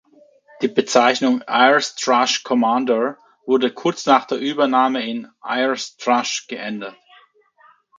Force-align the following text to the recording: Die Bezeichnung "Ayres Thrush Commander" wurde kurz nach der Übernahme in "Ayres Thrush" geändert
Die 0.63 0.67
Bezeichnung 0.67 1.43
"Ayres 1.43 1.93
Thrush 1.93 2.41
Commander" 2.43 3.17
wurde 3.45 3.71
kurz 3.71 4.07
nach 4.07 4.25
der 4.25 4.39
Übernahme 4.39 5.07
in 5.07 5.29
"Ayres 5.41 5.95
Thrush" 5.95 6.47
geändert 6.47 6.95